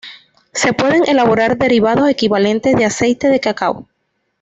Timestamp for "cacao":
3.39-3.87